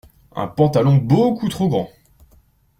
Un 0.35 0.47
pantalon 0.47 0.95
beaucoup 0.95 1.47
trop 1.47 1.67
grand. 1.69 1.87